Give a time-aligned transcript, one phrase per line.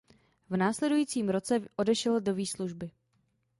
[0.49, 2.91] V následujícím roce odešel do výslužby.